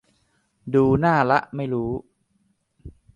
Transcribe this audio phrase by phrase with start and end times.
[0.73, 1.91] ดูหน้าละไม่รู้